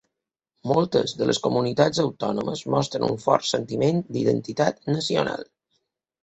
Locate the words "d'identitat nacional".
4.17-5.47